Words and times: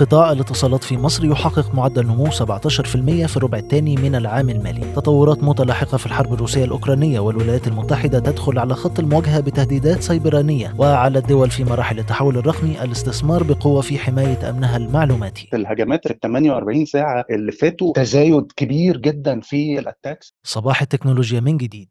قطاع 0.00 0.32
الاتصالات 0.32 0.84
في 0.84 0.96
مصر 0.96 1.24
يحقق 1.24 1.74
معدل 1.74 2.06
نمو 2.06 2.30
17% 2.30 3.26
في 3.26 3.36
الربع 3.36 3.58
الثاني 3.58 3.96
من 3.96 4.14
العام 4.14 4.50
المالي. 4.50 4.92
تطورات 4.96 5.44
متلاحقة 5.44 5.98
في 5.98 6.06
الحرب 6.06 6.34
الروسية 6.34 6.64
الأوكرانية 6.64 7.20
والولايات 7.20 7.68
المتحدة 7.68 8.18
تدخل 8.18 8.58
على 8.58 8.74
خط 8.74 8.98
المواجهة 8.98 9.40
بتهديدات 9.40 10.02
سيبرانية 10.02 10.74
وعلى 10.78 11.18
الدول 11.18 11.50
في 11.50 11.64
مراحل 11.64 11.98
التحول 11.98 12.38
الرقمي 12.38 12.84
الاستثمار 12.84 13.42
بقوة 13.42 13.80
في 13.80 13.98
حماية 13.98 14.50
أمنها 14.50 14.76
المعلوماتي. 14.76 15.48
الهجمات 15.54 16.06
ال 16.06 16.20
48 16.20 16.84
ساعة 16.84 17.24
اللي 17.30 17.52
فاتوا 17.52 17.92
تزايد 17.92 18.52
كبير 18.56 18.96
جدا 18.96 19.40
في 19.40 19.78
ال 19.78 19.84
attacks. 19.84 20.34
صباح 20.44 20.82
التكنولوجيا 20.82 21.40
من 21.40 21.56
جديد. 21.56 21.88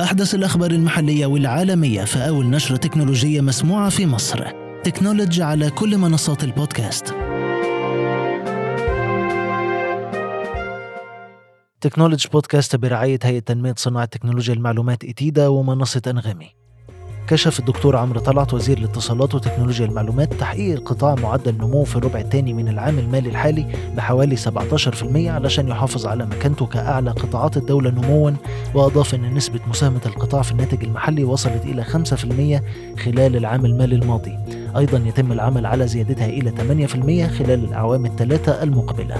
أحدث 0.00 0.34
الأخبار 0.34 0.70
المحلية 0.70 1.26
والعالمية 1.26 2.04
في 2.04 2.28
أول 2.28 2.50
نشرة 2.50 2.76
تكنولوجية 2.76 3.40
مسموعة 3.40 3.88
في 3.88 4.06
مصر. 4.06 4.61
تكنولوجي 4.84 5.42
على 5.42 5.70
كل 5.70 5.98
منصات 5.98 6.44
البودكاست. 6.44 7.14
تكنولوجي 11.80 12.28
بودكاست 12.32 12.76
برعاية 12.76 13.18
هيئة 13.22 13.38
تنمية 13.38 13.74
صناعة 13.76 14.04
تكنولوجيا 14.04 14.54
المعلومات 14.54 15.04
إتيدا 15.04 15.48
ومنصة 15.48 16.02
أنغامي. 16.06 16.48
كشف 17.28 17.58
الدكتور 17.58 17.96
عمرو 17.96 18.20
طلعت 18.20 18.54
وزير 18.54 18.78
الاتصالات 18.78 19.34
وتكنولوجيا 19.34 19.86
المعلومات 19.86 20.34
تحقيق 20.34 20.78
القطاع 20.78 21.14
معدل 21.14 21.54
نمو 21.54 21.84
في 21.84 21.96
الربع 21.96 22.20
الثاني 22.20 22.52
من 22.52 22.68
العام 22.68 22.98
المالي 22.98 23.28
الحالي 23.28 23.66
بحوالي 23.96 24.36
17% 24.36 25.28
علشان 25.28 25.68
يحافظ 25.68 26.06
على 26.06 26.26
مكانته 26.26 26.66
كأعلى 26.66 27.10
قطاعات 27.10 27.56
الدولة 27.56 27.90
نموا 27.90 28.30
وأضاف 28.74 29.14
أن 29.14 29.34
نسبة 29.34 29.60
مساهمة 29.68 30.00
القطاع 30.06 30.42
في 30.42 30.52
الناتج 30.52 30.84
المحلي 30.84 31.24
وصلت 31.24 31.64
إلى 31.64 31.84
5% 31.84 32.98
خلال 33.00 33.36
العام 33.36 33.64
المالي 33.66 33.96
الماضي. 33.96 34.61
أيضا 34.76 34.98
يتم 35.06 35.32
العمل 35.32 35.66
على 35.66 35.86
زيادتها 35.86 36.26
إلى 36.26 36.50
8% 36.50 37.30
خلال 37.30 37.64
الأعوام 37.64 38.06
الثلاثة 38.06 38.62
المقبلة. 38.62 39.16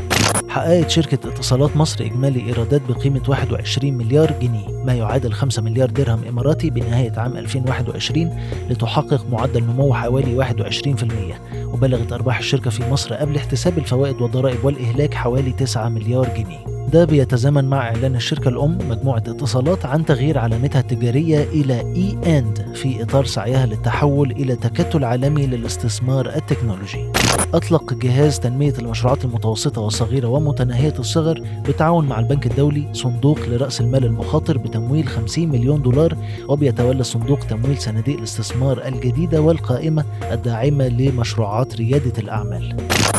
حققت 0.48 0.91
شركة 0.91 1.28
اتصالات 1.28 1.77
مصر 1.77 2.05
إجمالي 2.05 2.47
إيرادات 2.47 2.83
بقيمة 2.89 3.22
21 3.28 3.95
مليار 3.95 4.33
جنيه 4.42 4.84
ما 4.84 4.95
يعادل 4.95 5.33
5 5.33 5.62
مليار 5.62 5.91
درهم 5.91 6.25
إماراتي 6.28 6.70
بنهاية 6.70 7.12
عام 7.17 7.36
2021 7.36 8.39
لتحقق 8.70 9.27
معدل 9.30 9.64
نمو 9.64 9.95
حوالي 9.95 10.36
21% 10.36 11.64
وبلغت 11.67 12.12
أرباح 12.12 12.39
الشركة 12.39 12.70
في 12.70 12.91
مصر 12.91 13.14
قبل 13.14 13.36
احتساب 13.36 13.78
الفوائد 13.78 14.23
والضرائب 14.23 14.64
والإهلاك 14.64 15.14
حوالي 15.14 15.53
9 15.53 15.89
مليار 15.89 16.28
جنيه. 16.36 16.81
ده 16.88 17.05
بيتزامن 17.05 17.64
مع 17.64 17.88
إعلان 17.88 18.16
الشركة 18.16 18.48
الأم 18.48 18.78
مجموعة 18.88 19.19
اتصالات 19.19 19.86
عن 19.86 20.05
تغيير 20.05 20.38
علامتها 20.38 20.80
التجارية 20.80 21.42
إلى 21.42 21.80
إي 21.80 22.39
أند 22.39 22.72
في 22.74 23.02
إطار 23.02 23.24
سعيها 23.24 23.66
للتحول 23.66 24.30
إلى 24.30 24.56
تكتل 24.56 25.05
عالمي 25.05 25.47
للاستثمار 25.47 26.28
التكنولوجي. 26.28 27.22
أطلق 27.33 27.94
جهاز 27.94 28.38
تنمية 28.38 28.75
المشروعات 28.78 29.25
المتوسطة 29.25 29.80
والصغيرة 29.80 30.28
ومتناهية 30.28 30.94
الصغر 30.98 31.42
بالتعاون 31.66 32.06
مع 32.06 32.19
البنك 32.19 32.47
الدولي 32.47 32.89
صندوق 32.92 33.39
لرأس 33.48 33.80
المال 33.80 34.05
المخاطر 34.05 34.58
بتمويل 34.58 35.08
50 35.08 35.48
مليون 35.48 35.83
دولار 35.83 36.16
وبيتولى 36.48 37.00
الصندوق 37.00 37.39
تمويل 37.39 37.78
صناديق 37.78 38.16
الاستثمار 38.16 38.86
الجديدة 38.86 39.41
والقائمة 39.41 40.05
الداعمة 40.33 40.89
لمشروعات 40.89 41.77
ريادة 41.77 42.12
الأعمال. 42.19 42.77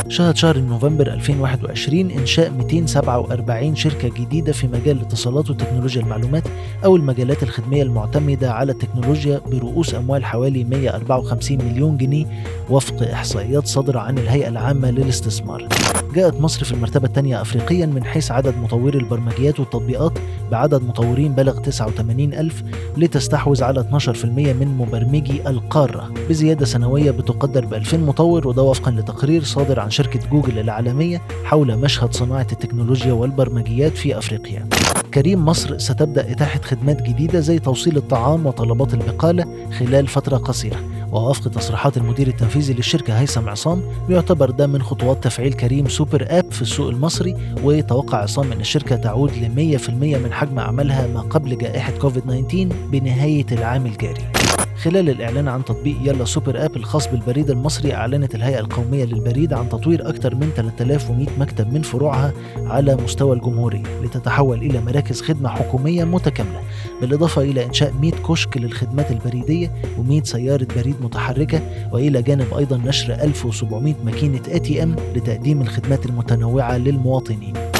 شهد 0.08 0.36
شهر 0.36 0.58
نوفمبر 0.58 1.06
2021 1.06 2.10
إنشاء 2.10 2.50
247 2.50 3.76
شركة 3.76 4.08
جديدة 4.08 4.52
في 4.52 4.66
مجال 4.66 4.96
الاتصالات 4.96 5.50
وتكنولوجيا 5.50 6.02
المعلومات 6.02 6.42
أو 6.84 6.96
المجالات 6.96 7.42
الخدمية 7.42 7.82
المعتمدة 7.82 8.52
على 8.52 8.72
التكنولوجيا 8.72 9.40
برؤوس 9.46 9.94
أموال 9.94 10.24
حوالي 10.24 10.64
154 10.64 11.58
مليون 11.58 11.96
جنيه 11.96 12.26
وفق 12.70 13.02
إحصائيات 13.02 13.66
صادرة 13.66 14.00
عن 14.04 14.18
الهيئة 14.18 14.48
العامة 14.48 14.90
للاستثمار. 14.90 15.68
جاءت 16.14 16.40
مصر 16.40 16.64
في 16.64 16.72
المرتبة 16.72 17.06
الثانية 17.06 17.40
أفريقيا 17.40 17.86
من 17.86 18.04
حيث 18.04 18.30
عدد 18.30 18.54
مطوري 18.62 18.98
البرمجيات 18.98 19.60
والتطبيقات 19.60 20.18
بعدد 20.50 20.82
مطورين 20.82 21.32
بلغ 21.32 21.60
89 21.60 22.34
ألف 22.34 22.62
لتستحوذ 22.96 23.64
على 23.64 23.80
12% 23.80 24.24
من 24.24 24.74
مبرمجي 24.78 25.48
القارة 25.48 26.10
بزيادة 26.28 26.64
سنوية 26.66 27.10
بتقدر 27.10 27.64
ب 27.64 27.74
2000 27.74 27.96
مطور 27.96 28.48
وده 28.48 28.62
وفقا 28.62 28.90
لتقرير 28.90 29.42
صادر 29.44 29.80
عن 29.80 29.90
شركة 29.90 30.20
جوجل 30.30 30.58
العالمية 30.58 31.22
حول 31.44 31.76
مشهد 31.76 32.14
صناعة 32.14 32.46
التكنولوجيا 32.52 33.12
والبرمجيات 33.12 33.96
في 33.96 34.18
أفريقيا 34.18 34.68
كريم 35.14 35.44
مصر 35.44 35.78
ستبدأ 35.78 36.30
إتاحة 36.32 36.60
خدمات 36.60 37.02
جديدة 37.02 37.40
زي 37.40 37.58
توصيل 37.58 37.96
الطعام 37.96 38.46
وطلبات 38.46 38.94
البقالة 38.94 39.44
خلال 39.78 40.06
فترة 40.06 40.36
قصيرة 40.36 40.76
ووفق 41.14 41.50
تصريحات 41.50 41.96
المدير 41.96 42.28
التنفيذي 42.28 42.72
للشركة 42.74 43.20
هيثم 43.20 43.48
عصام 43.48 43.82
بيعتبر 44.08 44.50
ده 44.50 44.66
من 44.66 44.82
خطوات 44.82 45.24
تفعيل 45.24 45.52
كريم 45.52 45.88
super 45.88 46.26
app 46.30 46.52
في 46.52 46.62
السوق 46.62 46.88
المصري 46.88 47.36
ويتوقع 47.62 48.18
عصام 48.18 48.52
إن 48.52 48.60
الشركة 48.60 48.96
تعود 48.96 49.30
ل 49.32 49.78
100% 49.78 49.90
من 49.90 50.32
حجم 50.32 50.58
عملها 50.58 51.06
ما 51.06 51.20
قبل 51.20 51.58
جائحة 51.58 51.92
كوفيد 51.92 52.22
19 52.22 52.68
بنهاية 52.90 53.46
العام 53.52 53.86
الجاري. 53.86 54.43
خلال 54.84 55.10
الإعلان 55.10 55.48
عن 55.48 55.64
تطبيق 55.64 55.96
يلا 56.02 56.24
super 56.24 56.64
app 56.64 56.76
الخاص 56.76 57.08
بالبريد 57.08 57.50
المصري 57.50 57.94
أعلنت 57.94 58.34
الهيئة 58.34 58.60
القومية 58.60 59.04
للبريد 59.04 59.52
عن 59.52 59.68
تطوير 59.68 60.08
أكثر 60.08 60.34
من 60.34 60.50
3100 60.56 61.26
مكتب 61.38 61.72
من 61.72 61.82
فروعها 61.82 62.32
على 62.56 62.96
مستوى 62.96 63.36
الجمهورية 63.36 63.82
لتتحول 64.02 64.58
إلى 64.58 64.80
مراكز 64.80 65.22
خدمة 65.22 65.48
حكومية 65.48 66.04
متكاملة 66.04 66.60
بالإضافة 67.00 67.42
إلى 67.42 67.64
إنشاء 67.64 67.94
100 68.00 68.12
كشك 68.12 68.56
للخدمات 68.56 69.10
البريدية 69.10 69.72
و100 69.98 70.22
سيارة 70.24 70.66
بريد 70.76 70.96
متحركة 71.00 71.60
وإلى 71.92 72.22
جانب 72.22 72.54
أيضا 72.54 72.76
نشر 72.76 73.14
1700 73.14 73.94
ماكينة 74.04 74.42
ATM 74.48 74.96
لتقديم 75.16 75.60
الخدمات 75.60 76.06
المتنوعة 76.06 76.78
للمواطنين. 76.78 77.73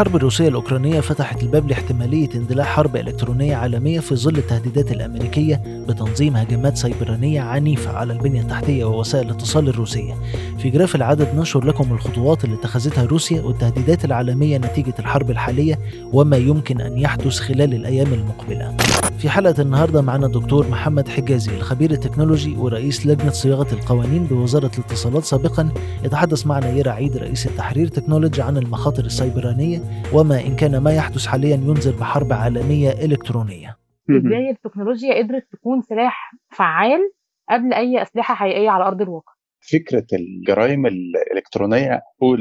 الحرب 0.00 0.16
الروسية 0.16 0.48
الأوكرانية 0.48 1.00
فتحت 1.00 1.42
الباب 1.42 1.68
لاحتمالية 1.68 2.28
اندلاع 2.34 2.64
حرب 2.64 2.96
إلكترونية 2.96 3.56
عالمية 3.56 4.00
في 4.00 4.16
ظل 4.16 4.36
التهديدات 4.36 4.92
الأمريكية 4.92 5.84
بتنظيم 5.88 6.36
هجمات 6.36 6.76
سيبرانية 6.76 7.40
عنيفة 7.40 7.92
على 7.92 8.12
البنية 8.12 8.40
التحتية 8.40 8.84
ووسائل 8.84 9.26
الاتصال 9.26 9.68
الروسية. 9.68 10.14
في 10.58 10.70
جراف 10.70 10.94
العدد 10.94 11.34
ننشر 11.34 11.64
لكم 11.64 11.92
الخطوات 11.92 12.44
اللي 12.44 12.56
اتخذتها 12.56 13.04
روسيا 13.04 13.42
والتهديدات 13.42 14.04
العالمية 14.04 14.58
نتيجة 14.58 14.94
الحرب 14.98 15.30
الحالية 15.30 15.78
وما 16.12 16.36
يمكن 16.36 16.80
أن 16.80 16.98
يحدث 16.98 17.38
خلال 17.38 17.74
الأيام 17.74 18.12
المقبلة. 18.12 18.76
في 19.18 19.30
حلقة 19.30 19.62
النهاردة 19.62 20.02
معنا 20.02 20.26
الدكتور 20.26 20.68
محمد 20.68 21.08
حجازي 21.08 21.56
الخبير 21.56 21.90
التكنولوجي 21.90 22.56
ورئيس 22.56 23.06
لجنة 23.06 23.30
صياغة 23.30 23.74
القوانين 23.74 24.24
بوزارة 24.24 24.70
الاتصالات 24.78 25.24
سابقا 25.24 25.68
يتحدث 26.04 26.46
معنا 26.46 26.70
يرى 26.70 26.90
عيد 26.90 27.16
رئيس 27.16 27.46
التحرير 27.46 27.88
تكنولوجي 27.88 28.42
عن 28.42 28.56
المخاطر 28.56 29.04
السيبرانية 29.04 29.82
وما 30.14 30.40
إن 30.40 30.56
كان 30.56 30.78
ما 30.78 30.94
يحدث 30.94 31.26
حاليا 31.26 31.54
ينذر 31.54 31.96
بحرب 32.00 32.32
عالمية 32.32 32.90
إلكترونية. 32.90 33.76
إزاي 34.10 34.50
التكنولوجيا 34.50 35.18
قدرت 35.18 35.46
تكون 35.52 35.82
سلاح 35.82 36.34
فعال 36.50 37.00
قبل 37.50 37.72
أي 37.72 38.02
أسلحة 38.02 38.34
حقيقية 38.34 38.70
على 38.70 38.84
أرض 38.84 39.02
الواقع؟ 39.02 39.32
فكرة 39.72 40.06
الجرائم 40.12 40.86
الإلكترونية 40.86 42.02
أو 42.22 42.34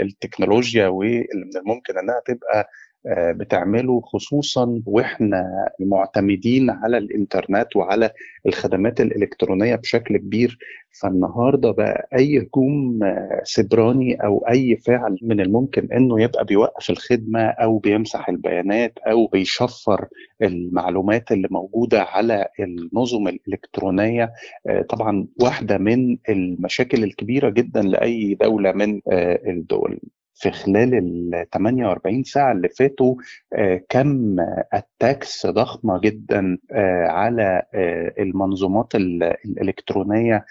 التكنولوجيا 0.00 0.88
واللي 0.88 1.26
من 1.34 1.60
الممكن 1.60 1.98
إنها 1.98 2.20
تبقى 2.26 2.68
بتعمله 3.08 4.00
خصوصا 4.00 4.82
وإحنا 4.86 5.44
معتمدين 5.80 6.70
على 6.70 6.98
الإنترنت 6.98 7.76
وعلى 7.76 8.10
الخدمات 8.46 9.00
الإلكترونية 9.00 9.74
بشكل 9.76 10.16
كبير. 10.16 10.58
فالنهاردة 11.00 11.70
بقى 11.70 12.08
أي 12.14 12.38
هجوم 12.38 12.98
سبراني 13.44 14.14
أو 14.14 14.38
أي 14.50 14.76
فعل 14.76 15.18
من 15.22 15.40
الممكن 15.40 15.88
إنه 15.92 16.22
يبقى 16.22 16.44
بيوقف 16.44 16.90
الخدمة 16.90 17.40
أو 17.40 17.78
بيمسح 17.78 18.28
البيانات 18.28 18.98
أو 18.98 19.26
بيشفر 19.26 20.06
المعلومات 20.42 21.32
اللي 21.32 21.48
موجودة 21.50 22.02
على 22.02 22.46
النظم 22.60 23.28
الإلكترونية 23.28 24.32
طبعا 24.88 25.26
واحدة 25.42 25.78
من 25.78 26.18
المشاكل 26.28 27.04
الكبيرة 27.04 27.50
جدا 27.50 27.82
لأي 27.82 28.34
دولة 28.34 28.72
من 28.72 29.00
الدول. 29.48 30.00
في 30.34 30.50
خلال 30.50 30.94
ال 30.94 31.46
48 31.50 32.24
ساعة 32.24 32.52
اللي 32.52 32.68
فاتوا 32.68 33.14
كم 33.88 34.36
attacks 34.72 35.46
ضخمة 35.46 36.00
جدا 36.00 36.58
على 37.06 37.62
المنظومات 38.18 38.94
الإلكترونية 38.94 40.44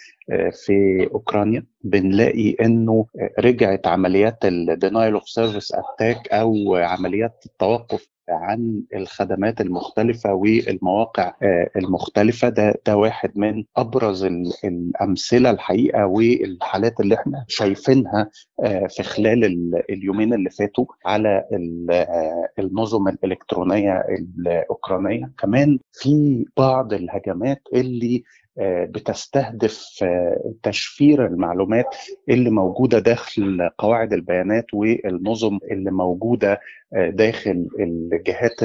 في 0.66 1.08
أوكرانيا. 1.14 1.66
بنلاقي 1.84 2.52
أنه 2.62 3.06
رجعت 3.40 3.88
عمليات 3.88 4.46
ال 4.46 4.55
denial 4.55 5.14
of 5.14 5.30
service 5.30 5.74
attack 5.74 6.28
أو 6.34 6.76
عمليات 6.76 7.44
التوقف 7.46 8.08
عن 8.30 8.82
الخدمات 8.96 9.62
المختلفة 9.62 10.34
والمواقع 10.34 11.34
المختلفة. 11.76 12.50
ده 12.50 12.74
ده 12.88 12.98
واحد 12.98 13.32
من 13.36 13.64
أبرز 13.78 14.24
الأمثلة 14.64 15.50
الحقيقة 15.50 16.06
والحالات 16.06 17.00
اللي 17.00 17.16
إحنا 17.16 17.46
شايفينها 17.48 18.30
في 18.90 19.04
خلال 19.04 19.72
اليومين 19.90 20.34
اللي 20.34 20.50
فاتوا 20.50 20.86
على 21.06 21.44
النظم 22.60 23.08
الإلكترونية 23.08 24.04
الأوكرانية. 24.40 25.32
كمان 25.38 25.80
في 25.94 26.46
بعض 26.58 26.94
الهجمات 26.94 27.62
اللي 27.74 28.24
بتستهدف 28.90 29.86
تشفير 30.64 31.26
المعلومات 31.26 31.96
اللي 32.30 32.50
موجودة 32.50 33.00
داخل 33.00 33.70
قواعد 33.78 34.14
البيانات 34.14 34.66
والنظم 34.74 35.58
اللي 35.72 35.92
موجودة 35.92 36.60
داخل 36.94 37.68
الجهات 37.80 38.64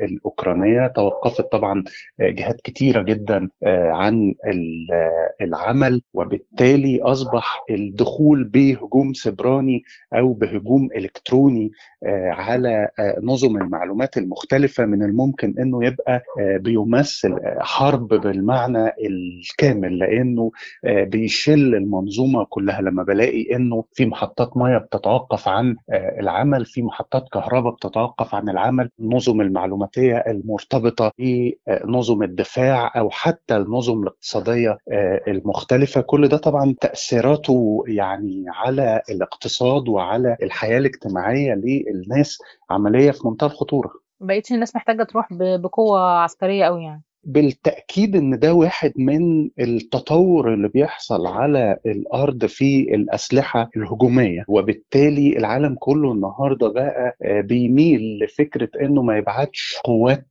الأوكرانية. 0.00 0.86
توقفت 0.86 1.52
طبعا 1.52 1.84
جهات 2.20 2.60
كتيرة 2.60 3.02
جدا 3.02 3.48
عن 3.64 4.34
العمل 5.40 6.02
وبالتالي 6.14 7.02
أصبح 7.02 7.64
الدخول 7.70 8.44
بهجوم 8.44 9.12
سبراني 9.12 9.82
أو 10.14 10.32
بهجوم 10.32 10.88
إلكتروني 10.96 11.70
على 12.28 12.88
نظم 13.22 13.56
المعلومات 13.56 14.16
المختلفة 14.18 14.84
من 14.86 15.02
الممكن 15.02 15.54
إنه 15.58 15.84
يبقى 15.86 16.22
بيمثل 16.38 17.36
حرب 17.58 18.08
بالمعنى 18.08 18.88
الكامل 19.06 19.98
لأنه 19.98 20.50
بيشل 20.84 21.74
المنظومة 21.74 22.44
كلها. 22.44 22.80
لما 22.80 23.02
بلاقي 23.02 23.56
إنه 23.56 23.84
في 23.92 24.06
محطات 24.06 24.56
ميه 24.56 24.78
بتتوقف 24.78 25.48
عن 25.48 25.76
العمل 25.92 26.64
في 26.66 26.82
محطات 26.82 27.28
كهرباء 27.32 27.55
بتتوقف 27.60 28.34
عن 28.34 28.48
العمل 28.48 28.90
النظم 29.00 29.40
المعلوماتية 29.40 30.16
المرتبطة 30.16 31.12
بنظم 31.18 32.22
الدفاع 32.22 32.92
أو 32.98 33.10
حتى 33.10 33.56
النظم 33.56 34.02
الاقتصادية 34.02 34.78
المختلفة. 35.28 36.00
كل 36.00 36.28
ده 36.28 36.36
طبعا 36.36 36.74
تأثيراته 36.80 37.84
يعني 37.86 38.44
على 38.48 39.02
الاقتصاد 39.10 39.88
وعلى 39.88 40.36
الحياة 40.42 40.78
الاجتماعية 40.78 41.54
للناس 41.54 42.38
عملية 42.70 43.10
في 43.10 43.28
منتهى 43.28 43.46
الخطورة. 43.46 43.90
بقيتش 44.20 44.52
الناس 44.52 44.76
محتاجة 44.76 45.02
تروح 45.02 45.28
بقوة 45.32 46.00
عسكرية 46.00 46.64
قوي 46.64 46.84
يعني. 46.84 47.02
بالتأكيد 47.26 48.16
إن 48.16 48.38
ده 48.38 48.54
واحد 48.54 48.92
من 48.96 49.50
التطور 49.60 50.54
اللي 50.54 50.68
بيحصل 50.68 51.26
على 51.26 51.76
الأرض 51.86 52.44
في 52.46 52.94
الأسلحة 52.94 53.70
الهجومية. 53.76 54.44
وبالتالي 54.48 55.36
العالم 55.38 55.76
كله 55.78 56.12
النهاردة 56.12 56.68
بقى 56.68 57.16
بيميل 57.42 58.18
لفكرة 58.24 58.68
إنه 58.80 59.02
ما 59.02 59.16
يبعتش 59.18 59.76
قوات 59.84 60.26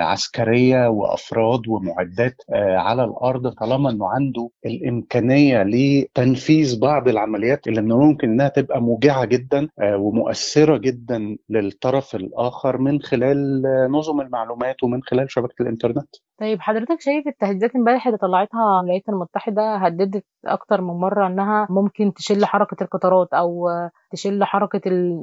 عسكرية 0.00 0.88
وأفراد 0.88 1.68
ومعدات 1.68 2.34
على 2.54 3.04
الأرض 3.04 3.48
طالما 3.48 3.90
إنه 3.90 4.06
عنده 4.08 4.50
الإمكانية 4.66 5.62
لتنفيذ 5.62 6.80
بعض 6.80 7.08
العمليات 7.08 7.66
اللي 7.68 7.82
من 7.82 7.92
الممكن 7.92 8.30
إنها 8.30 8.48
تبقى 8.48 8.80
موجعه 8.82 9.24
جدا 9.24 9.68
ومؤثرة 9.82 10.76
جدا 10.76 11.36
للطرف 11.48 12.14
الآخر 12.14 12.78
من 12.78 13.00
خلال 13.02 13.62
نظم 13.90 14.20
المعلومات 14.20 14.82
ومن 14.84 15.02
خلال 15.02 15.30
شبكة 15.30 15.62
الإنترنت. 15.62 16.08
طيب 16.40 16.60
حضرتك 16.60 17.00
شايف 17.00 17.26
التهديدات 17.28 17.76
امبارح 17.76 18.06
اللي 18.06 18.18
طلعتها 18.18 18.80
الولايات 18.80 19.08
المتحدة 19.08 19.76
هددت 19.76 20.24
أكتر 20.46 20.80
من 20.80 20.94
مرة 20.94 21.26
إنها 21.26 21.66
ممكن 21.70 22.12
تشل 22.12 22.44
حركة 22.44 22.82
القطارات 22.84 23.28
أو 23.34 23.68
تشل 24.12 24.44
حركة 24.44 24.80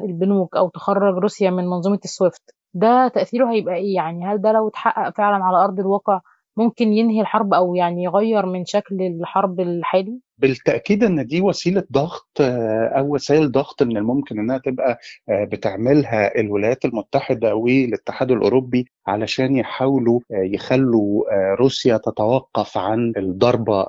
البنوك 0.09 0.55
أو 0.55 0.69
تخرج 0.69 1.15
روسيا 1.17 1.49
من 1.49 1.63
منظومة 1.67 1.99
السويفت 2.03 2.55
ده 2.75 3.07
تأثيره 3.07 3.51
هيبقى 3.53 3.75
إيه 3.75 3.95
يعني 3.95 4.25
هل 4.25 4.41
ده 4.41 4.51
لو 4.51 4.67
اتحقق 4.67 5.17
فعلا 5.17 5.45
على 5.45 5.57
أرض 5.65 5.79
الواقع 5.79 6.21
ممكن 6.57 6.93
ينهي 6.93 7.21
الحرب 7.21 7.53
أو 7.53 7.75
يعني 7.75 8.03
يغير 8.03 8.45
من 8.45 8.65
شكل 8.65 9.01
الحرب 9.01 9.59
الحالي؟ 9.59 10.21
بالتأكيد 10.37 11.03
إن 11.03 11.25
دي 11.25 11.41
وسيلة 11.41 11.83
ضغط 11.91 12.27
أو 12.39 13.13
وسائل 13.13 13.51
ضغط 13.51 13.83
من 13.83 13.97
الممكن 13.97 14.39
إنها 14.39 14.57
تبقى 14.57 14.99
بتعملها 15.29 16.39
الولايات 16.39 16.85
المتحدة 16.85 17.55
والاتحاد 17.55 18.31
الأوروبي 18.31 18.85
علشان 19.07 19.55
يحاولوا 19.55 20.19
يخلوا 20.31 21.23
روسيا 21.55 21.97
تتوقف 21.97 22.77
عن 22.77 23.13
الضربة 23.17 23.87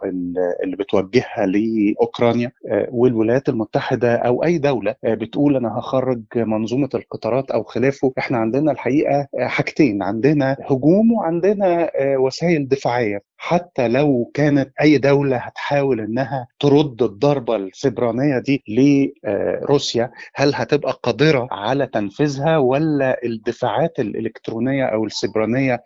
اللي 0.64 0.76
بتوجهها 0.76 1.46
لأوكرانيا. 1.46 2.52
والولايات 2.90 3.48
المتحدة 3.48 4.14
أو 4.16 4.44
أي 4.44 4.58
دولة 4.58 4.94
بتقول 5.04 5.56
أنا 5.56 5.78
هخرج 5.78 6.22
منظومة 6.36 6.88
القطارات 6.94 7.50
أو 7.50 7.62
خلافه. 7.62 8.12
إحنا 8.18 8.38
عندنا 8.38 8.72
الحقيقة 8.72 9.26
حاجتين 9.38 10.02
عندنا 10.02 10.56
هجوم 10.62 11.12
وعندنا 11.12 11.90
وسائل 12.18 12.68
دفاعية. 12.68 13.20
حتى 13.38 13.88
لو 13.88 14.30
كانت 14.34 14.70
أي 14.80 14.98
دولة 14.98 15.36
هتحاول 15.36 16.00
إنها 16.00 16.46
ترد 16.60 17.02
الضربة 17.02 17.56
السبرانية 17.56 18.38
دي 18.38 18.62
لروسيا 18.68 20.10
هل 20.34 20.52
هتبقى 20.54 21.00
قادرة 21.02 21.48
على 21.50 21.86
تنفيذها 21.86 22.56
ولا 22.58 23.20
الدفاعات 23.24 24.00
الإلكترونية 24.00 24.84
أو 24.84 25.04
السبرانية 25.04 25.82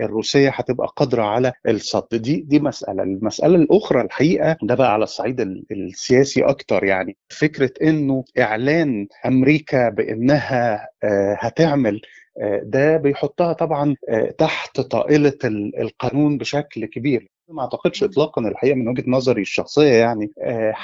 الروسية 0.00 0.50
هتبقى 0.54 0.88
قادرة 0.96 1.22
على 1.22 1.52
الصد؟ 1.68 2.08
دي 2.12 2.36
دي 2.40 2.60
مسألة. 2.60 3.02
المسألة 3.02 3.56
الأخرى 3.56 4.00
الحقيقة 4.00 4.56
ده 4.62 4.74
بقى 4.74 4.92
على 4.92 5.04
الصعيد 5.04 5.40
السياسي 5.70 6.42
أكتر 6.44 6.84
يعني. 6.84 7.16
فكرة 7.28 7.70
إنه 7.82 8.24
إعلان 8.38 9.06
أمريكا 9.26 9.88
بإنها 9.88 10.88
هتعمل 11.38 12.00
ده 12.62 12.96
بيحطها 12.96 13.52
طبعا 13.52 13.96
تحت 14.38 14.80
طائلة 14.80 15.38
القانون 15.80 16.38
بشكل 16.38 16.86
كبير. 16.86 17.28
ما 17.48 17.62
أعتقدش 17.62 18.02
اطلاقا 18.04 18.48
الحقيقة 18.48 18.74
من 18.74 18.88
وجهة 18.88 19.04
نظري 19.06 19.42
الشخصية 19.42 19.92
يعني 19.92 20.30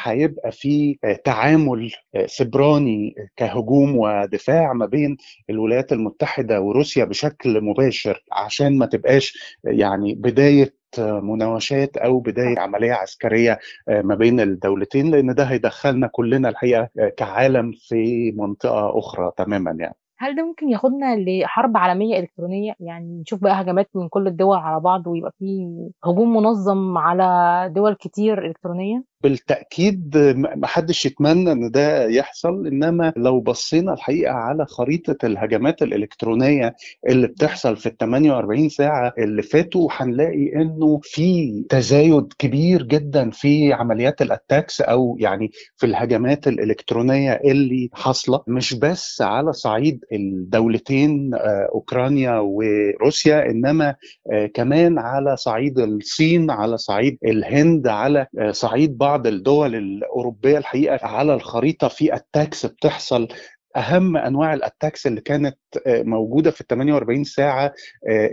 هيبقى 0.02 0.52
في 0.52 0.98
تعامل 1.24 1.90
سبراني 2.26 3.14
كهجوم 3.36 3.96
ودفاع 3.96 4.72
ما 4.72 4.86
بين 4.86 5.16
الولايات 5.50 5.92
المتحدة 5.92 6.60
وروسيا 6.60 7.04
بشكل 7.04 7.60
مباشر 7.64 8.24
عشان 8.32 8.78
ما 8.78 8.86
تبقاش 8.86 9.58
يعني 9.64 10.14
بداية 10.14 10.74
مناوشات 10.98 11.96
أو 11.96 12.20
بداية 12.20 12.58
عملية 12.58 12.92
عسكرية 12.92 13.58
ما 13.88 14.14
بين 14.14 14.40
الدولتين 14.40 15.10
لأن 15.10 15.34
ده 15.34 15.44
هيدخلنا 15.44 16.06
كلنا 16.06 16.48
الحقيقة 16.48 16.88
كعالم 17.16 17.72
في 17.88 18.32
منطقة 18.32 18.98
أخرى 18.98 19.32
تماما 19.36 19.70
يعني. 19.80 19.94
هل 20.20 20.36
ده 20.36 20.42
ممكن 20.46 20.68
ياخدنا 20.70 21.16
لحرب 21.16 21.76
عالمية 21.76 22.18
إلكترونية 22.18 22.74
يعني 22.80 23.20
نشوف 23.20 23.40
بقى 23.42 23.60
هجمات 23.62 23.90
من 23.94 24.08
كل 24.08 24.26
الدول 24.26 24.56
على 24.56 24.80
بعض 24.80 25.06
ويبقى 25.06 25.32
في 25.38 25.68
هجوم 26.04 26.36
منظم 26.36 26.98
على 26.98 27.24
دول 27.74 27.94
كتير 27.94 28.46
إلكترونية؟ 28.46 29.04
بالتأكيد 29.22 30.16
ما 30.56 30.66
حدش 30.66 31.06
يتمنى 31.06 31.52
إن 31.52 31.70
ده 31.70 32.06
يحصل 32.08 32.66
إنما 32.66 33.12
لو 33.16 33.40
بصينا 33.40 33.92
الحقيقة 33.92 34.32
على 34.32 34.66
خريطة 34.66 35.26
الهجمات 35.26 35.82
الإلكترونية 35.82 36.74
اللي 37.08 37.26
بتحصل 37.26 37.76
في 37.76 37.86
ال 37.86 37.96
48 37.96 38.68
ساعة 38.68 39.12
اللي 39.18 39.42
فاتوا 39.42 39.88
هنلاقي 39.92 40.52
إنه 40.56 41.00
في 41.02 41.52
تزايد 41.68 42.32
كبير 42.38 42.82
جدا 42.82 43.30
في 43.30 43.72
عمليات 43.72 44.22
الأتاكس 44.22 44.80
أو 44.80 45.16
يعني 45.20 45.50
في 45.76 45.86
الهجمات 45.86 46.48
الإلكترونية 46.48 47.32
اللي 47.44 47.88
حاصلة. 47.92 48.40
مش 48.48 48.74
بس 48.74 49.22
على 49.22 49.52
صعيد 49.52 50.04
الدولتين 50.12 51.30
أوكرانيا 51.74 52.38
وروسيا 52.38 53.50
إنما 53.50 53.94
كمان 54.54 54.98
على 54.98 55.36
صعيد 55.36 55.78
الصين 55.78 56.50
على 56.50 56.76
صعيد 56.76 57.18
الهند 57.24 57.86
على 57.88 58.26
صعيد 58.50 58.98
بعض 58.98 59.07
الدول 59.16 59.74
الأوروبية 59.74 60.58
الحقيقة 60.58 61.06
على 61.06 61.34
الخريطة 61.34 61.88
في 61.88 62.14
attacks 62.14 62.66
بتحصل 62.66 63.28
أهم 63.76 64.16
أنواع 64.16 64.54
ال 64.54 64.61
attacks 64.61 65.06
اللي 65.06 65.20
كانت 65.20 65.58
موجودة 65.86 66.50
في 66.50 66.60
ال 66.60 66.66
48 66.66 67.24
ساعة 67.24 67.72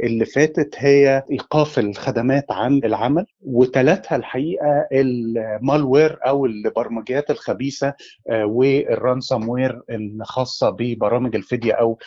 اللي 0.03 0.25
فاتت 0.25 0.75
هي 0.77 1.23
إيقاف 1.31 1.79
الخدمات 1.79 2.45
عن 2.51 2.77
العمل 2.83 3.25
وتلاها 3.41 4.15
الحقيقة 4.15 4.87
ال 4.91 5.07
malware 5.07 6.19
أو 6.27 6.45
البرمجيات 6.45 7.31
الخبيثة 7.31 7.93
وال 8.31 9.49
ransomware 9.49 9.81
الخاصة 9.89 10.69
ببرامج 10.69 11.35
الفديه 11.35 11.73
أو 11.73 11.97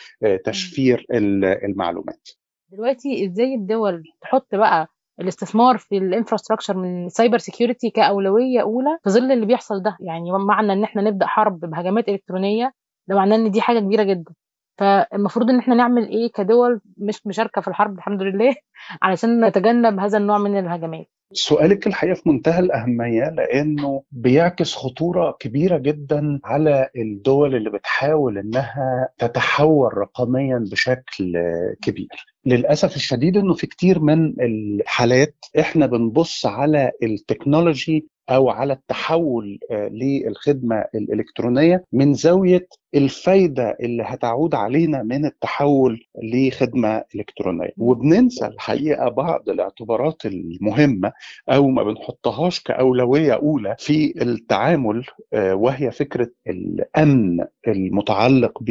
تشفير 0.43 1.05
المعلومات. 1.11 2.29
دلوقتي 2.71 3.25
إزاي 3.25 3.55
الدول 3.55 4.03
تحط 4.21 4.55
بقى 4.55 4.87
الاستثمار 5.21 5.77
في 5.77 5.97
ال 5.97 6.02
infrastructure 6.02 6.77
من 6.77 7.09
cyber 7.09 7.37
security 7.37 7.89
كأولوية 7.89 8.61
أولى 8.61 8.97
في 9.03 9.09
ظل 9.09 9.31
اللي 9.31 9.45
بيحصل 9.45 9.81
ده. 9.81 9.97
يعني 9.99 10.31
معنى 10.31 10.73
إن 10.73 10.83
إحنا 10.83 11.01
نبدأ 11.01 11.25
حرب 11.25 11.59
بهجمات 11.59 12.09
إلكترونية 12.09 12.73
ده 13.07 13.15
معناه 13.15 13.35
إن 13.35 13.51
دي 13.51 13.61
حاجة 13.61 13.79
كبيرة 13.79 14.03
جدا. 14.03 14.33
فالمفروض 14.77 15.49
إن 15.49 15.59
إحنا 15.59 15.75
نعمل 15.75 16.07
إيه 16.07 16.31
كدول 16.35 16.81
مش 16.97 17.27
مشاركة 17.27 17.61
في 17.61 17.67
الحرب؟ 17.67 17.97
الحمد 17.97 18.21
لله. 18.21 18.55
علشان 19.01 19.45
نتجنب 19.45 19.99
هذا 19.99 20.17
النوع 20.17 20.37
من 20.37 20.59
الهجمات. 20.59 21.05
سؤالك 21.33 21.87
الحقيقة 21.87 22.13
في 22.13 22.29
منتهى 22.29 22.59
الأهمية 22.59 23.23
لأنه 23.29 24.03
بيعكس 24.11 24.75
خطورة 24.75 25.31
كبيرة 25.39 25.77
جدا 25.77 26.39
على 26.43 26.89
الدول 26.95 27.55
اللي 27.55 27.69
بتحاول 27.69 28.37
إنها 28.37 29.09
تتحول 29.17 29.97
رقميا 29.97 30.65
بشكل 30.71 31.33
كبير. 31.81 32.25
للأسف 32.45 32.95
الشديد 32.95 33.37
إنه 33.37 33.53
في 33.53 33.67
كتير 33.67 33.99
من 33.99 34.33
الحالات 34.41 35.35
إحنا 35.59 35.85
بنبص 35.85 36.45
على 36.45 36.91
التكنولوجي 37.03 38.07
أو 38.29 38.49
على 38.49 38.73
التحول 38.73 39.59
للخدمة 39.71 40.85
الإلكترونية 40.95 41.83
من 41.93 42.13
زاوية 42.13 42.67
الفايدة 42.95 43.77
اللي 43.81 44.03
هتعود 44.03 44.55
علينا 44.55 45.03
من 45.03 45.25
التحول 45.25 46.03
لخدمة 46.23 47.03
إلكترونية. 47.15 47.69
وبننسى 47.77 48.45
الحقيقة 48.47 49.09
بعض 49.09 49.49
الاعتبارات 49.49 50.25
المهمة 50.25 51.11
أو 51.49 51.67
ما 51.67 51.83
بنحطهاش 51.83 52.59
كأولوية 52.59 53.33
أولى 53.33 53.75
في 53.79 54.21
التعامل 54.21 55.03
وهي 55.35 55.91
فكرة 55.91 56.29
الأمن 56.47 57.45
المتعلق 57.67 58.63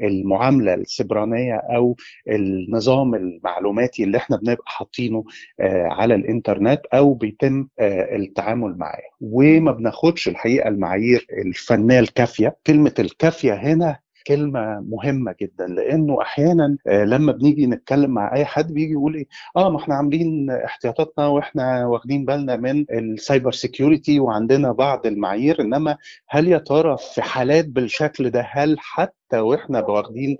بالمعاملة 0.00 0.74
السبرانية 0.74 1.54
أو 1.54 1.96
النظام 2.28 3.14
المعلوماتي 3.14 4.04
اللي 4.04 4.16
إحنا 4.18 4.36
بنبقى 4.36 4.64
حاطينه 4.66 5.24
على 5.60 6.14
الإنترنت 6.14 6.80
أو 6.94 7.14
بيتم 7.14 7.68
التعامل 7.80 8.78
معاه. 8.78 8.91
وما 9.20 9.72
بناخدش 9.72 10.28
الحقيقة 10.28 10.68
المعايير 10.68 11.26
الفنية 11.46 12.00
الكافية. 12.00 12.56
كلمة 12.66 12.94
الكافية 12.98 13.52
هنا 13.54 13.98
كلمة 14.26 14.80
مهمة 14.88 15.34
جدا 15.42 15.66
لأنه 15.66 16.22
أحيانا 16.22 16.76
لما 16.86 17.32
بنيجي 17.32 17.66
نتكلم 17.66 18.10
مع 18.10 18.34
أي 18.34 18.44
حد 18.44 18.72
بيجي 18.72 18.92
يقول 18.92 19.14
إيه 19.14 19.26
آه 19.56 19.70
ما 19.70 19.78
إحنا 19.78 19.94
عاملين 19.94 20.50
احتياطاتنا 20.50 21.26
وإحنا 21.26 21.86
واخدين 21.86 22.24
بالنا 22.24 22.56
من 22.56 22.84
ال 22.90 23.00
cyber 23.00 23.52
security 23.52 24.20
وعندنا 24.20 24.72
بعض 24.72 25.06
المعايير 25.06 25.60
إنما 25.60 25.96
هل 26.28 26.48
يا 26.48 26.58
ترى 26.58 26.96
في 27.14 27.22
حالات 27.22 27.68
بالشكل 27.68 28.30
ده 28.30 28.48
هل 28.50 28.76
حتى 28.78 29.38
وإحنا 29.38 29.80
واخدين 29.86 30.36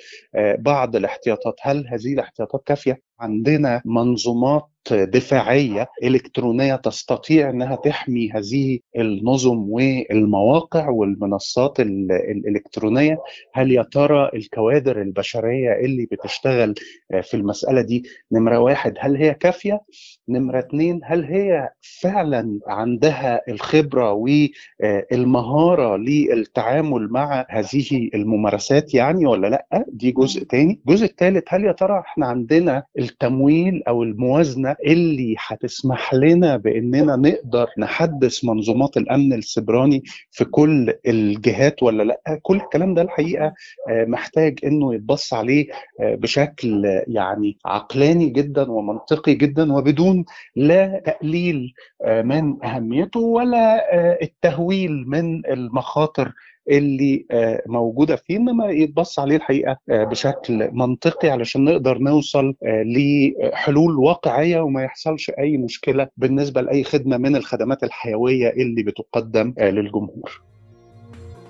بعض 0.58 0.96
الاحتياطات 0.96 1.54
هل 1.62 1.88
هذه 1.88 2.12
الاحتياطات 2.14 2.62
كافية؟ 2.66 3.00
عندنا 3.20 3.82
منظومات 3.84 4.68
دفاعية 4.90 5.88
إلكترونية 6.02 6.74
تستطيع 6.76 7.50
إنها 7.50 7.76
تحمي 7.76 8.30
هذه 8.32 8.78
النظم 8.98 9.70
والمواقع 9.70 10.88
والمنصات 10.88 11.80
الإلكترونية. 11.80 13.18
هل 13.54 13.72
يا 13.72 13.82
ترى 13.82 14.30
الكوادر 14.34 15.02
البشرية 15.02 15.72
اللي 15.72 16.06
بتشتغل 16.12 16.74
في 17.22 17.34
المسألة 17.34 17.80
دي؟ 17.82 18.04
نمرة 18.32 18.58
واحد 18.58 18.94
هل 19.00 19.16
هي 19.16 19.34
كافية؟ 19.34 19.80
نمرة 20.28 20.58
اثنين 20.58 21.00
هل 21.04 21.24
هي 21.24 21.70
فعلا 22.00 22.60
عندها 22.68 23.40
الخبرة 23.48 24.12
والمهاره 24.12 25.96
للتعامل 25.96 27.08
مع 27.10 27.46
هذه 27.50 28.10
الممارسات 28.14 28.94
يعني 28.94 29.26
ولا 29.26 29.46
لأ؟ 29.46 29.84
دي 29.88 30.12
جزء 30.12 30.44
تاني. 30.44 30.80
الجزء 30.88 31.04
الثالث 31.06 31.44
هل 31.48 31.64
يا 31.64 31.72
ترى 31.72 31.98
إحنا 32.00 32.26
عندنا 32.26 32.82
التمويل 32.98 33.82
أو 33.88 34.02
الموازنة 34.02 34.71
اللي 34.86 35.34
هتسمح 35.46 36.14
لنا 36.14 36.56
بإننا 36.56 37.16
نقدر 37.16 37.66
نحدث 37.78 38.44
منظومات 38.44 38.96
الأمن 38.96 39.32
السبراني 39.32 40.02
في 40.30 40.44
كل 40.44 40.94
الجهات 41.06 41.82
ولا 41.82 42.02
لأ؟ 42.02 42.38
كل 42.42 42.56
الكلام 42.56 42.94
ده 42.94 43.02
الحقيقة 43.02 43.54
محتاج 43.90 44.58
إنه 44.64 44.94
يتبص 44.94 45.34
عليه 45.34 45.66
بشكل 46.00 46.84
يعني 47.06 47.58
عقلاني 47.66 48.26
جدا 48.30 48.70
ومنطقي 48.70 49.34
جدا 49.34 49.72
وبدون 49.72 50.24
لا 50.56 51.02
تقليل 51.06 51.74
من 52.06 52.64
أهميته 52.64 53.20
ولا 53.20 53.82
التهويل 54.22 55.08
من 55.08 55.46
المخاطر 55.46 56.32
اللي 56.70 57.24
موجودة 57.66 58.16
فيه 58.16 58.36
إنما 58.36 58.70
يتبص 58.70 59.18
عليه 59.18 59.36
الحقيقة 59.36 59.78
بشكل 59.88 60.68
منطقي 60.72 61.30
علشان 61.30 61.64
نقدر 61.64 61.98
نوصل 61.98 62.54
لحلول 62.62 63.98
واقعية 63.98 64.60
وما 64.60 64.82
يحصلش 64.82 65.30
أي 65.38 65.56
مشكلة 65.56 66.08
بالنسبة 66.16 66.60
لأي 66.60 66.84
خدمة 66.84 67.16
من 67.16 67.36
الخدمات 67.36 67.84
الحيوية 67.84 68.48
اللي 68.50 68.82
بتقدم 68.82 69.54
للجمهور. 69.58 70.42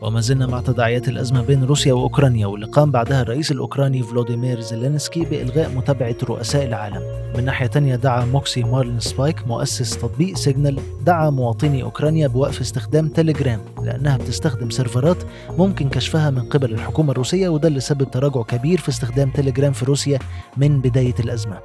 وما 0.03 0.21
زلنا 0.21 0.47
مع 0.47 0.61
تداعيات 0.61 1.09
الأزمة 1.09 1.43
بين 1.43 1.65
روسيا 1.65 1.93
وأوكرانيا 1.93 2.47
واللي 2.47 2.67
قام 2.67 2.91
بعدها 2.91 3.23
الرئيس 3.23 3.53
الأوكراني 3.53 4.03
فلوديمير 4.03 4.61
زيلينسكي 4.61 5.25
بإلغاء 5.25 5.71
متابعة 5.71 6.17
رؤساء 6.25 6.67
العالم. 6.67 7.03
من 7.37 7.45
ناحية 7.45 7.67
تانية 7.67 7.97
دعا 7.97 8.25
موكسي 8.25 8.63
مارلين 8.63 9.01
سبايك 9.01 9.47
مؤسس 9.47 9.99
تطبيق 9.99 10.37
سيجنال 10.37 10.79
دعا 11.05 11.31
مواطني 11.31 11.83
أوكرانيا 11.83 12.29
بوقف 12.29 12.61
استخدام 12.61 13.09
تليجرام 13.09 13.61
لأنها 13.83 14.17
بتستخدم 14.17 14.71
سيرفرات 14.71 15.17
ممكن 15.59 15.89
كشفها 15.89 16.31
من 16.31 16.43
قبل 16.43 16.73
الحكومة 16.73 17.13
الروسية 17.13 17.49
وده 17.49 17.69
اللي 17.69 17.81
سبب 17.81 18.11
تراجع 18.11 18.43
كبير 18.43 18.79
في 18.79 18.89
استخدام 18.89 19.31
تليجرام 19.31 19.73
في 19.73 19.85
روسيا 19.85 20.19
من 20.57 20.81
بداية 20.81 21.15
الأزمة. 21.21 21.59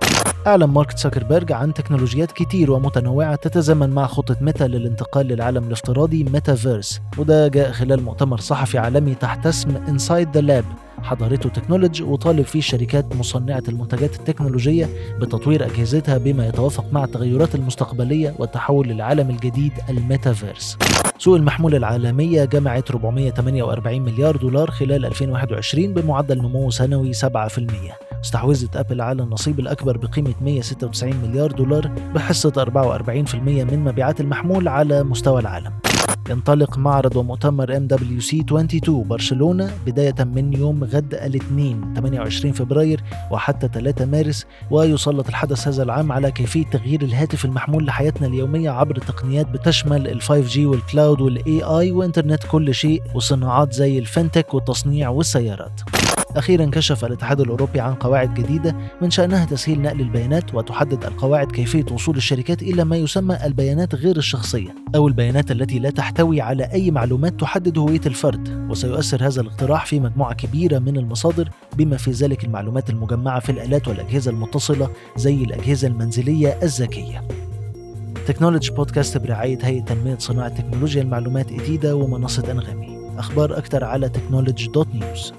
أعلن 0.47 0.63
مارك 0.63 0.97
زكربيرج 0.97 1.51
عن 1.51 1.73
تكنولوجيات 1.73 2.31
كتير 2.31 2.71
ومتنوعة 2.71 3.35
تتزامن 3.35 3.89
مع 3.89 4.07
خطة 4.07 4.35
ميتا 4.41 4.63
للانتقال 4.63 5.25
للعالم 5.27 5.63
الافتراضي 5.63 6.23
ميتافيرس 6.23 7.01
وده 7.17 7.47
جاء 7.47 7.71
خلال 7.71 8.03
مؤتمر 8.03 8.26
صحفي 8.35 8.77
عالمي 8.77 9.15
تحت 9.15 9.47
اسم 9.47 9.75
Inside 9.75 10.29
the 10.33 10.41
Lab 10.41 10.65
حضرته 11.03 11.49
تكنولوجي 11.49 12.03
وطالب 12.03 12.45
فيه 12.45 12.59
الشركات 12.59 13.15
مصنعة 13.15 13.63
المنتجات 13.67 14.15
التكنولوجية 14.19 14.89
بتطوير 15.19 15.65
أجهزتها 15.65 16.17
بما 16.17 16.47
يتوافق 16.47 16.85
مع 16.91 17.03
التغيرات 17.03 17.55
المستقبلية 17.55 18.35
والتحول 18.39 18.87
للعالم 18.87 19.29
الجديد 19.29 19.71
الميتافيرس. 19.89 20.77
سوق 21.17 21.35
المحمولة 21.35 21.77
العالمية 21.77 22.45
جمعت 22.45 22.91
448 22.91 24.01
مليار 24.01 24.37
دولار 24.37 24.71
خلال 24.71 25.05
2021 25.05 25.93
بمعدل 25.93 26.37
نمو 26.37 26.69
سنوي 26.69 27.13
7% 27.13 27.17
استحوذت 28.23 28.75
أبل 28.75 29.01
على 29.01 29.23
النصيب 29.23 29.59
الأكبر 29.59 29.97
بقيمة 29.97 30.33
196 30.41 31.13
مليار 31.15 31.51
دولار 31.51 31.87
بحصة 32.15 32.51
44% 32.51 33.35
من 33.35 33.79
مبيعات 33.79 34.21
المحمول 34.21 34.67
على 34.67 35.03
مستوى 35.03 35.41
العالم. 35.41 35.71
ينطلق 36.29 36.77
معرض 36.77 37.15
ومؤتمر 37.15 37.67
MWC 37.67 38.33
22 38.33 39.03
برشلونة 39.03 39.71
بداية 39.85 40.15
من 40.19 40.53
يوم 40.53 40.83
غد 40.83 41.13
الاثنين 41.13 41.93
28 41.95 42.53
فبراير 42.53 43.03
وحتى 43.31 43.69
3 43.73 44.05
مارس 44.05 44.45
ويسلط 44.71 45.27
الحدث 45.27 45.67
هذا 45.67 45.83
العام 45.83 46.11
على 46.11 46.31
كيفية 46.31 46.65
تغيير 46.65 47.01
الهاتف 47.01 47.45
المحمول 47.45 47.85
لحياتنا 47.85 48.27
اليومية 48.27 48.69
عبر 48.69 48.95
تقنيات 48.95 49.47
بتشمل 49.47 50.07
ال 50.07 50.21
5G 50.21 50.57
وال 50.57 50.75
cloud 50.75 51.21
وال 51.21 51.63
AI 51.63 51.91
وإنترنت 51.91 52.43
كل 52.51 52.73
شيء 52.73 53.01
وصناعات 53.15 53.73
زي 53.73 53.99
ال 53.99 54.06
fintech 54.06 54.53
والتصنيع 54.53 55.09
والسيارات. 55.09 55.81
أخيرا 56.37 56.65
كشف 56.65 57.05
الاتحاد 57.05 57.41
الأوروبي 57.41 57.79
عن 57.79 57.93
قواعد 57.93 58.33
جديدة 58.33 58.75
من 59.01 59.09
شأنها 59.09 59.45
تسهيل 59.45 59.81
نقل 59.81 60.01
البيانات 60.01 60.55
وتحدد 60.55 61.05
القواعد 61.05 61.51
كيفية 61.51 61.85
وصول 61.91 62.17
الشركات 62.17 62.61
إلى 62.61 62.83
ما 62.83 62.97
يسمى 62.97 63.37
البيانات 63.45 63.95
غير 63.95 64.17
الشخصية 64.17 64.75
أو 64.95 65.07
البيانات 65.07 65.51
التي 65.51 65.79
لا 65.79 65.89
تحتوي 65.89 66.41
على 66.41 66.63
أي 66.63 66.91
معلومات 66.91 67.39
تحدد 67.39 67.77
هوية 67.77 68.01
الفرد. 68.05 68.67
وسيؤثر 68.69 69.27
هذا 69.27 69.41
الاقتراح 69.41 69.85
في 69.85 69.99
مجموعة 69.99 70.33
كبيرة 70.33 70.79
من 70.79 70.97
المصادر 70.97 71.49
بما 71.77 71.97
في 71.97 72.11
ذلك 72.11 72.43
المعلومات 72.43 72.89
المجمعة 72.89 73.39
في 73.39 73.51
الآلات 73.51 73.87
والأجهزة 73.87 74.31
المتصلة 74.31 74.89
زي 75.17 75.43
الأجهزة 75.43 75.87
المنزلية 75.87 76.59
الذكية. 76.63 77.23
تكنولوجي 78.27 78.71
بودكاست 78.71 79.17
برعاية 79.17 79.59
هيئة 79.61 79.83
تنمية 79.83 80.17
صناعة 80.17 80.49
تكنولوجيا 80.49 81.01
المعلومات 81.01 81.51
إتيدا 81.51 81.93
ومنصة 81.93 82.51
أنغامي. 82.51 82.97
أخبار 83.17 83.57
أكثر 83.57 83.83
على 83.83 84.09
تكنولوجي 84.09 84.67
dot 84.67 84.87
news 84.95 85.33